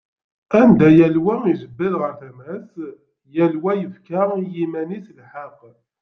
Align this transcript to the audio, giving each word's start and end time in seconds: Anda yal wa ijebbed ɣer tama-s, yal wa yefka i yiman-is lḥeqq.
Anda 0.61 0.87
yal 0.97 1.15
wa 1.25 1.35
ijebbed 1.51 1.93
ɣer 2.01 2.13
tama-s, 2.19 2.73
yal 3.35 3.53
wa 3.63 3.71
yefka 3.81 4.21
i 4.41 4.45
yiman-is 4.55 5.07
lḥeqq. 5.17 5.59